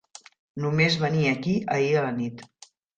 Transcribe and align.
Només 0.63 0.97
venir 1.05 1.29
aquí 1.35 1.57
ahir 1.79 1.95
a 1.95 2.05
la 2.11 2.19
nit. 2.21 2.47